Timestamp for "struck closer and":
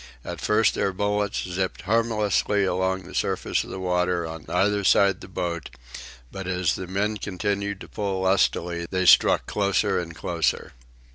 9.05-10.15